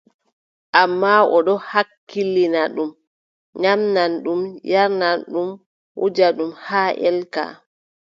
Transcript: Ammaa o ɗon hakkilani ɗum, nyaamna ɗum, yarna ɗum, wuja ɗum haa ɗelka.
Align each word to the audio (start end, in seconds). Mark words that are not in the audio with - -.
Ammaa 0.81 1.21
o 1.35 1.37
ɗon 1.45 1.61
hakkilani 1.69 2.61
ɗum, 2.75 2.89
nyaamna 3.61 4.01
ɗum, 4.23 4.41
yarna 4.71 5.07
ɗum, 5.31 5.49
wuja 5.99 6.27
ɗum 6.37 6.51
haa 6.65 6.89
ɗelka. 7.01 7.43